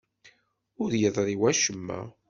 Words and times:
Ur 0.81 0.91
yeḍṛi 1.01 1.35
wacemma. 1.41 1.99